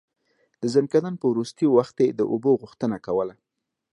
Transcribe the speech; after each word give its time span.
د 0.61 0.63
ځنکدن 0.75 1.13
په 1.19 1.25
وروستی 1.31 1.65
وخت 1.75 1.95
يې 2.03 2.09
د 2.13 2.21
اوبو 2.31 2.51
غوښتنه 2.61 2.97
کوله. 3.05 3.33